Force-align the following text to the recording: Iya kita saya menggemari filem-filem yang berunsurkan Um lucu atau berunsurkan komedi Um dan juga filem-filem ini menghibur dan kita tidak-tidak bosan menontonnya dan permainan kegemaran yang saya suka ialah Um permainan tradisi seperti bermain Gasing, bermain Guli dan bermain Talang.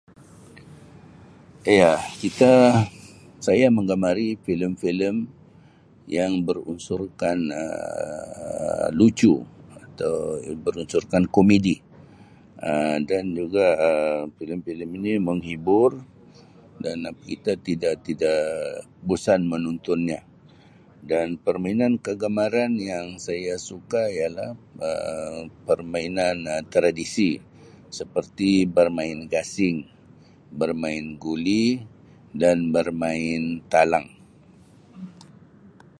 Iya 1.75 1.91
kita 2.21 2.51
saya 3.45 3.67
menggemari 3.77 4.27
filem-filem 4.45 5.15
yang 6.17 6.33
berunsurkan 6.47 7.37
Um 7.63 8.09
lucu 9.01 9.33
atau 9.85 10.13
berunsurkan 10.65 11.23
komedi 11.35 11.75
Um 12.69 12.97
dan 13.11 13.23
juga 13.39 13.67
filem-filem 14.37 14.89
ini 14.99 15.11
menghibur 15.29 15.91
dan 16.83 16.97
kita 17.27 17.53
tidak-tidak 17.67 18.41
bosan 19.07 19.41
menontonnya 19.51 20.19
dan 21.11 21.27
permainan 21.45 21.93
kegemaran 22.05 22.71
yang 22.91 23.07
saya 23.27 23.53
suka 23.69 24.01
ialah 24.17 24.49
Um 24.89 25.37
permainan 25.67 26.37
tradisi 26.73 27.31
seperti 27.97 28.51
bermain 28.77 29.19
Gasing, 29.33 29.77
bermain 30.61 31.05
Guli 31.23 31.65
dan 32.41 32.57
bermain 32.75 33.41
Talang. 33.73 34.07